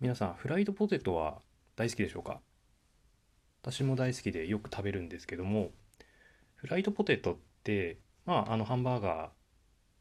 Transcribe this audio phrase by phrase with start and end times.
[0.00, 1.38] 皆さんフライドポテトは
[1.74, 2.38] 大好きでしょうか？
[3.62, 5.70] 私も大好きでよく食べるんですけども
[6.54, 9.30] フライドポテトってまああのハンバーガ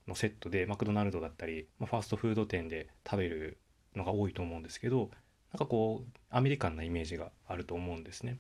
[0.06, 3.58] ーのセットでマクドナルドだったり、まあ、ファーストフード店で食べる
[3.96, 5.10] のが多いと思うんですけど
[5.52, 8.38] なんかこうアメリカンなイメージがあると思うんですね。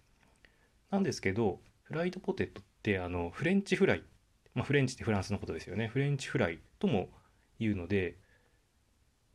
[0.91, 4.03] なんですけどフライドポテトってあのフレンチフライ、
[4.53, 5.87] まあ、フレンチってフランスのことですよね。
[5.87, 7.09] フレンチフライとも
[7.59, 8.19] 言うので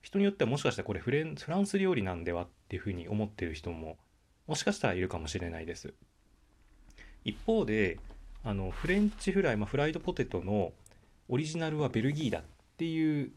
[0.03, 3.97] 人によってはもしかしたらこれフレンフランス料理なんではっていうふうに思ってる人も
[4.47, 5.95] もしかしたらいるかもしれないです。
[7.25, 7.99] 一方で
[8.45, 10.73] あのフレンチフライ、まあ、フライドポテトの
[11.29, 12.43] オリジナルはベルギーだっ
[12.77, 13.33] ていう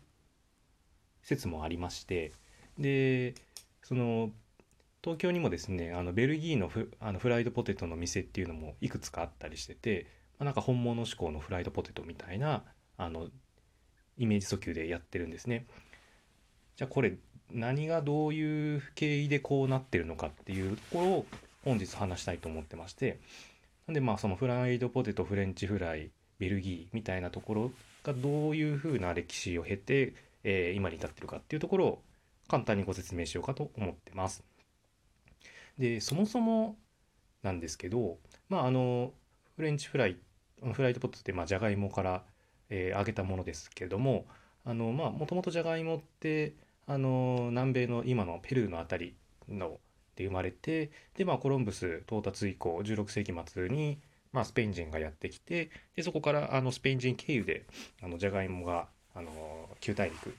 [1.21, 2.33] 説もありまして
[2.79, 3.35] で
[3.83, 4.31] その
[5.03, 10.07] 東京にもですねあのベルギーのフあのフライドポテトの店っていうのもいくつかあったりしてて、
[10.39, 12.63] まあ、なんか本物志向のフライドポテトみたいな
[12.97, 13.27] あの
[14.17, 15.67] イメージ訴求でやってるんですね。
[16.75, 17.13] じゃあこれ
[17.51, 21.25] 何がどういう経緯でこうなってるのかっていうところを
[21.63, 23.19] 本日話したいと思ってまして
[23.87, 27.71] なんでまあそのフライドポテトフレンチフライベルギーみたいなところ
[28.03, 30.13] がどういうふうな歴史を経て、
[30.43, 32.01] えー、今に至ってるかっていうところを
[32.47, 34.43] 簡単にご説明しようかと思ってます。
[35.77, 36.75] でそもそも
[37.41, 38.17] なんですけど
[38.49, 39.11] まああの
[39.55, 40.17] フレンチフライ
[40.73, 42.23] フライドポテトってまあじゃがいもから、
[42.69, 44.25] えー、揚げたものですけども
[44.65, 46.53] あのまあもともとじゃがいもって
[46.87, 49.15] あの南米の今のペルーの辺
[49.47, 49.79] りの
[50.15, 53.99] で生まれてで、まあ、コロンブス到達以降16世紀末に、
[54.31, 57.65] まあ、スペイン人がやってきてでそこからあのスペイン人経由で
[58.01, 59.31] あのジャガイモがあの
[59.79, 60.35] 旧大陸、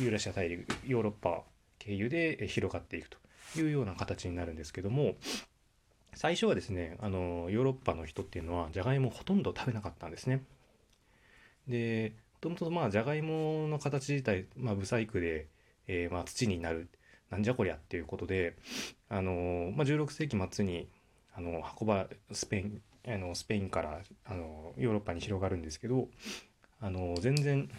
[0.00, 1.42] ユーラシア大陸ヨーロッパ
[1.78, 3.18] 経由で広がっていくと
[3.56, 5.14] いうような形になるんですけども
[6.14, 10.44] 最初はですねあのヨーロッパの人っていうのはジャガイモほとんど食べなかったんですね。
[11.68, 12.12] で
[12.42, 15.46] ともとまあじゃがいもの形自体、まあ、ブサイクで、
[15.86, 16.90] えー、まあ土になる
[17.30, 18.56] なんじゃこりゃっていうことで、
[19.08, 20.88] あの、まあ、16世紀末に
[21.34, 26.08] あの運ばスペインあのスペインからあのヨーロッパに広がるんですけど、
[26.80, 27.70] あの全然、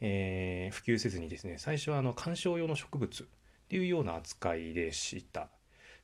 [0.00, 3.26] えー、普及せずにですね最初はあの観賞用の植物っ
[3.68, 5.48] ていうような扱いでした。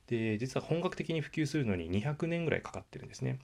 [0.07, 3.39] で実は本格的に普及するのに200年ぐらいかかってるんですね。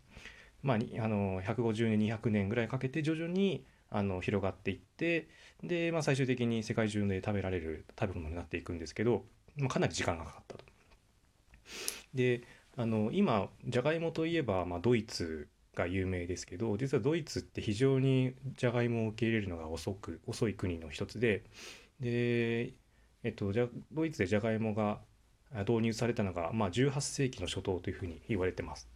[0.63, 5.27] まあ、あの150年200年ぐらいかけて徐々にあの広がっていって
[5.63, 9.25] で、まあ、最終的に世界中で食べられる食べ物になっていくんですけど、
[9.57, 10.63] まあ、かなり時間がかかったと。
[12.13, 12.41] で
[12.77, 21.43] あの今じゃがいもといえば、まあ、ドイツが有名ですけど実はドイツって非常にじゃがいもを受け入れるのが遅く遅い国の一つで
[21.99, 22.73] で、
[23.23, 24.99] えっと、じゃドイツでじゃがいもが
[25.67, 28.89] 導入されたのが、まあ、18世紀の初頭というふうに言われてます。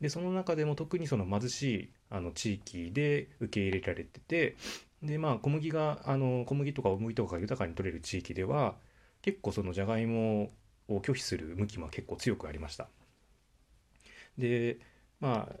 [0.00, 4.56] でその中でも特にその貧しいあの地域で受け入れられてて
[5.02, 8.76] でまあ小麦があの小麦とか大麦とかが豊かに取れる地域では
[9.22, 10.52] 結構そのじゃがいも
[10.88, 12.88] を拒否する向きも結構強くありました。
[14.36, 14.78] で
[15.20, 15.56] まあ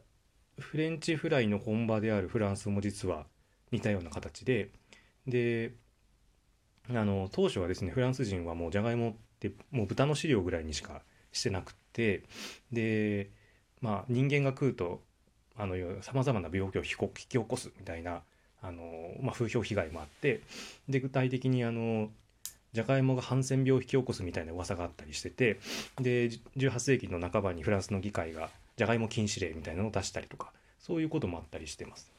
[0.58, 3.26] フレンチフライの本場であるフランスも実は
[3.70, 4.70] 似たような形で
[5.26, 5.72] で
[6.88, 12.24] あの当初はですねフランス人はもうじゃがいもってもう豚の飼料ぐらいにしかしてなくって
[12.72, 13.30] で
[13.80, 15.02] まあ、人間が食うと
[15.58, 18.22] あのさまざまな病気を引き起こすみたいな
[18.62, 18.82] あの、
[19.20, 20.40] まあ、風評被害もあって
[20.88, 22.08] で具体的にあの
[22.72, 25.58] じゃがいもがハンセン病を引き起こすみたいな噂があったりしてて
[26.00, 32.10] で18世紀の半ばにフランスの議会がじゃがいも禁止令みたいなのを出したりとかそういうこともあったりしてます。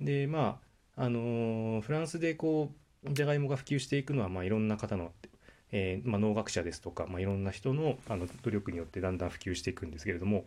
[0.00, 0.58] でま
[0.96, 2.72] ああのフランスでこ
[3.04, 5.12] うじゃがいもが普及していくのは、まあ、いろんな方の
[5.72, 10.44] えー、まあ、農学者ですとか、まあ、いろんな人のあの努力によってだんだん普及していくんですけれども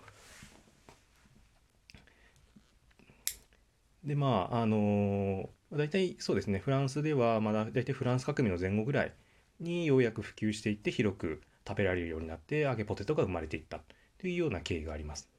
[4.04, 9.14] でまああの、大体そうですねフランスでは、まあ、大体フランス革命の前後ぐらい
[9.60, 13.80] にようやく普及していって広く食べられるようになって揚げポテトが生まれていった
[14.20, 15.30] というような経緯があります。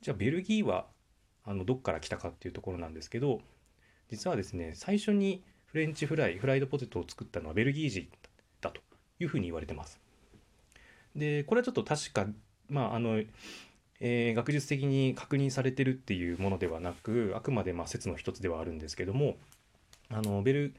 [0.00, 0.86] じゃあベルギーは
[1.44, 3.40] あのどっから来たかっていうところなんですけど
[4.10, 8.06] 実はですね最初にフレンチフライフライドポテトを作ったのはベルギー人
[8.60, 8.80] だと
[9.18, 10.00] いうふうに言われてます。
[11.16, 12.26] でこれはちょっと確か
[12.68, 13.22] まああの
[14.00, 19.36] えー、学術的に確認されてるっていうものではなくあくまでまあ説の一つではあるんですけども
[20.10, 20.74] あのベル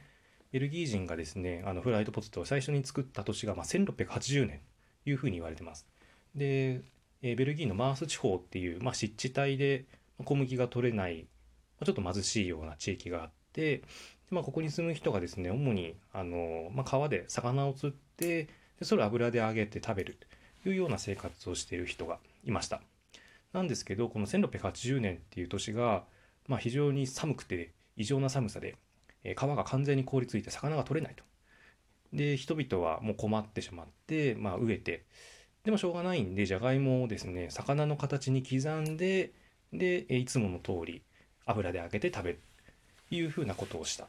[0.52, 4.62] ベルギー人がですねあのフライドポテトを最初に作った年がまあ1680年
[5.04, 5.88] というふうに言われてます。
[6.36, 6.82] で、
[7.22, 9.86] えー、ベルギーのマース地方っていう、まあ、湿地帯で
[10.24, 11.28] 小麦が取れない
[11.80, 13.82] まちょっと貧しいような地域があって
[14.30, 20.18] でまあ、ここに住む人がですね主にあの、まあ、川で魚を釣ってでそれを油で揚げて食べる
[20.64, 22.82] というような生活をしている人がいました。
[23.54, 26.04] なんですけどこの1680年っていう年が、
[26.48, 28.76] まあ、非常に寒くて異常な寒さで、
[29.24, 31.24] え川が完全に凍りついて魚が取れないと。
[32.14, 35.04] で人々はもう困ってしまって、まあ、飢えて
[35.64, 39.32] でもしょうがないんでじゃがいもをですね魚の形に刻んで
[39.74, 41.02] でいつもの通り
[41.46, 42.40] 油で揚げて食べる
[43.10, 44.08] というふうなことをした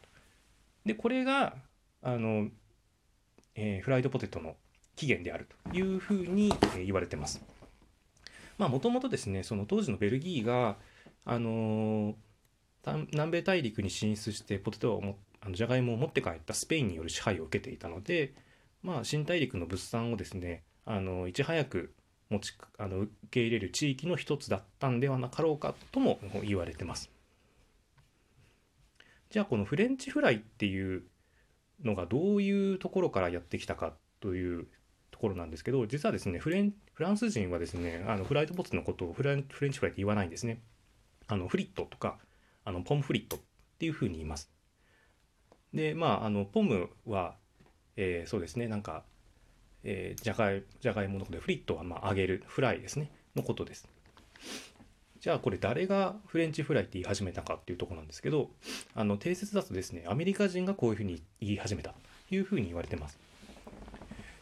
[0.87, 1.57] でこれが
[2.03, 2.49] あの、
[3.57, 4.55] えー、フライドポテトの
[4.95, 6.53] 起源であるというふうに
[6.85, 7.41] 言われてます。
[8.59, 10.77] まあもともとですねその当時のベルギーが
[11.25, 12.15] あの、
[12.85, 18.35] 南米大陸に進出してポテトをもあのじゃがいもを持って帰ったスペインによる支配を受けていたので、
[18.83, 21.93] まあ、新大陸の物産をですねあのいち早く
[22.31, 27.11] 持ちあの受け入れる地域の一つだったんではなかろうかとも言われてます。
[29.31, 31.03] じゃあこのフレンチフライっていう
[31.85, 34.67] のがどういうところからやってきたかという
[35.11, 40.61] ところなんですけど実はですねフレンフランス人はですねあのフライドポテトのことをフレンフレンチフライって言わないんですね。
[41.27, 42.19] あのフリットとか
[42.65, 43.41] あのポムフリットっ
[43.79, 44.51] ていうふうに言います。
[45.73, 47.37] でまああのポムは、
[47.97, 49.05] えー、そうですねなんか、
[49.85, 53.89] えー、じゃがいじゃがいものことでフリットはまあ揚げるフライですねのことです。
[55.21, 58.51] じゃあこれ誰がフレンチフライって言い始めたかっていうとこなんですけど
[58.95, 63.19] あの定説だとですねアメリカ人がこういうふうに言い始めたというふうに言われてます。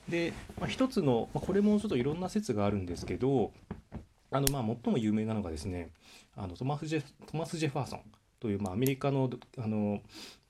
[0.08, 3.52] で、まあ、一つの、まあ、これもちょっといろんな説があるんですけど
[4.30, 5.90] あのまあ最も有名なのがですね
[6.36, 8.00] あのトマスジェトマス・ジェファーソン
[8.40, 10.00] という、まあ、アメリカのあの、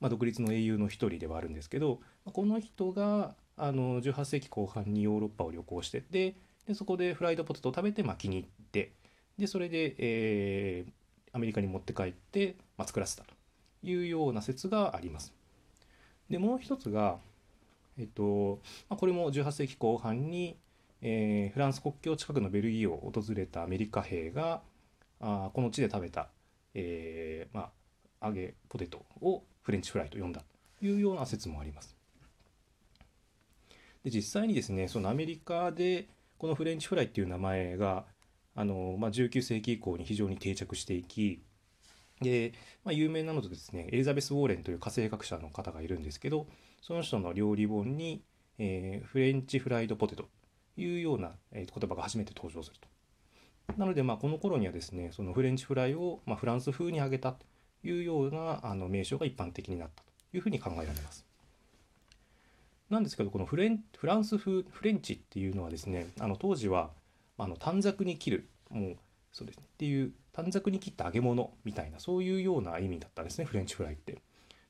[0.01, 6.35] まあ、独立の英雄の一人ではあるんですけどこの人があの18世紀後半にヨーロッパを旅行してて
[6.67, 8.93] でそこでフライドポテトを食べて、まあ、気に入って
[9.39, 10.91] でそれで、えー、
[11.33, 13.35] アメリカに持って帰って、まあ、作らせたと
[13.83, 15.33] いうような説があります。
[16.31, 17.19] でもう一つが、
[17.99, 20.59] えっとまあ、これも18世紀後半に、
[21.01, 24.63] えー、フランス国境近くのベルギーを訪れたアメリカ兵が
[25.21, 26.29] あこの地で食べた、
[26.75, 27.71] えーま
[28.21, 30.43] あ、揚げポテトをフレンチフライと呼んだ
[30.79, 31.97] というような説もあります。
[34.05, 36.07] で実際にですねそのアメリカで
[36.39, 38.05] このフレンチフライっていう名前が
[38.55, 41.43] あの、まあ、19世紀以降に非常に定着していき
[42.21, 42.53] で、
[42.85, 46.47] まあ、有名なのとですねエリザベス・ウォーレンという家政学者の方がいるんですけど
[46.81, 48.23] その人の料理本に、
[48.59, 50.29] えー、フレンチフライドポテトと
[50.81, 52.89] いうような、えー、言葉が初めて登場すると。
[53.77, 57.45] なので、まあ、この頃にはですねそのフレンチフライを、まあ、フランス風に揚げたと
[57.83, 61.27] いうようなあの名称が一般的になったというふうに考えられます。
[62.89, 66.91] なんですけどこのフレンフランス風フレンチっていうのはですねあの当時は
[67.37, 68.97] あの短冊に切るもう
[69.37, 74.23] そうですねっていう短冊に切った揚げ物みたいなそういうような意味だったんですねフレンチフライって。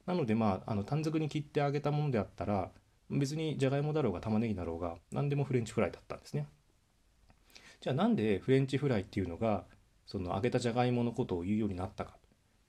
[0.06, 2.72] なのでまああの短冊に切って揚げたものであったら
[3.08, 6.48] 別にじゃがいもだろうが玉ねぎだろうが何でもフレンチフライだったんですね。
[7.80, 9.66] じゃあなんでフレンチフライっていうのが
[10.04, 12.16] その揚げたじゃがいものことを言うようになったか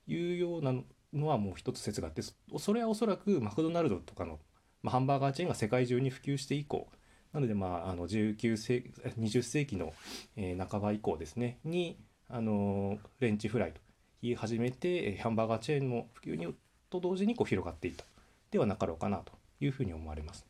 [0.06, 0.72] というような
[1.12, 2.22] のはもう一つ説があって
[2.58, 4.38] それはおそらくマクドナルドとかの、
[4.82, 6.88] まあ、ハンバーガーチェーンが世界中に普及して以降
[7.38, 9.92] なので、まあ、あの19世20世紀の、
[10.36, 11.96] えー、半ば以降ですねに
[12.28, 13.80] あのフレンチフライと
[14.22, 16.52] 言い始めてハンバーガーチェーンの普及に
[16.90, 18.04] と同時にこう広がっていった
[18.50, 20.46] ではなかろうかなというふうに思われます。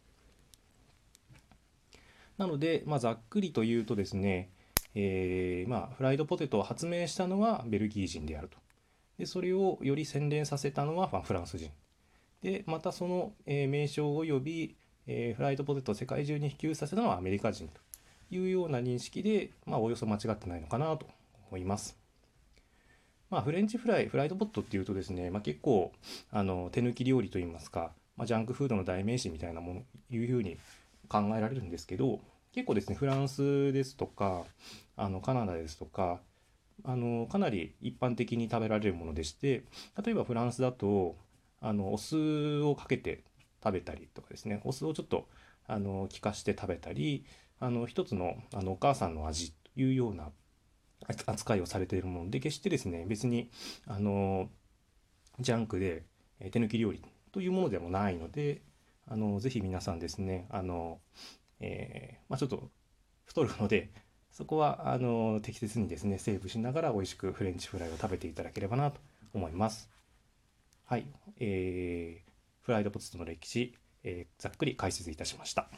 [2.39, 4.49] なので、まあ、ざっくりと言うとですね、
[4.95, 8.57] えー、まあ、フライドポテトを発明したのはベルギー人であると。
[9.19, 11.71] でそれをより洗練させたのはフランス人。
[12.41, 14.77] でまたその、え、名称及び
[15.09, 17.81] えー、フライドポテトを世界中に普及させたのはアメリカ人と
[18.31, 21.07] いうような認識で、まあ、およそ間違ってないのかなと
[21.51, 21.97] 思います。
[23.31, 25.93] まあ、フレンチフライ、フライドポットっていうとですね、まあ、結構
[26.31, 30.59] あの手抜き料理といいますか、まあ、ジャンクフードの代名詞みたいなものいうふうに
[31.09, 32.21] 考えられるんですけど
[32.53, 34.45] 結構ですねフランスですとか
[34.97, 36.21] あのカナダですとか
[36.85, 39.63] あのかなり一般的に食べられるものでして
[40.03, 41.17] 例えばフランスだと
[41.61, 43.25] あのお酢をかけて
[43.63, 45.29] 食べたりとかですねお酢をちょっと
[45.67, 47.25] あの効かして食べたり
[47.61, 50.31] あの一つのあのお母さんの味というような
[51.07, 53.51] 扱いをされているもので決してですね別に
[53.87, 54.49] あの
[55.39, 56.05] ジャンクで
[56.51, 58.63] 手抜き料理というものでもないので
[59.07, 60.99] あのぜひ皆さんですねあの、
[61.61, 62.71] えー、まあ、ちょっと
[63.25, 63.91] 太るので
[64.31, 69.01] そこはあの適切にですねセーブしながら美味しくフレンチフライを食べていただければなと
[69.35, 69.89] 思います。
[70.85, 71.07] はい、
[71.39, 72.29] えー
[72.69, 75.71] フライドポテトの歴史、えー、ざっくり解説いたしました。